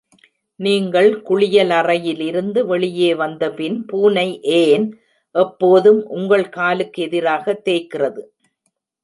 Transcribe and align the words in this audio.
நீங்கள் 0.59 1.09
குளியலிலிருந்து 1.21 2.59
வெளியே 2.65 3.13
வந்தபின் 3.13 3.85
பூனை 3.85 4.25
ஏன் 4.57 4.87
எப்போதும் 5.35 6.01
உங்கள் 6.09 6.47
காலுக்கு 6.49 7.01
எதிராக 7.03 7.61
தேய்க்கிறது? 7.65 8.23